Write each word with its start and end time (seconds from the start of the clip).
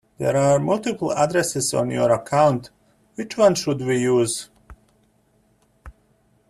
There 0.17 0.35
are 0.35 0.57
multiple 0.57 1.13
addresses 1.13 1.75
on 1.75 1.91
your 1.91 2.09
account, 2.11 2.71
which 3.13 3.37
one 3.37 3.53
should 3.53 3.81
we 3.81 3.99
use? 3.99 4.49